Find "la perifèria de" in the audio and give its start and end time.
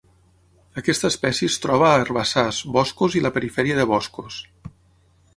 3.25-3.85